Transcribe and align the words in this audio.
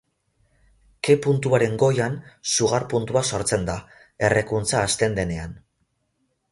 Ke-puntuaren 1.07 1.75
goian, 1.83 2.15
sugar-puntua 2.55 3.25
sortzen 3.33 3.69
da, 3.71 3.79
errekuntza 4.31 4.85
hasten 4.89 5.21
denean. 5.21 5.57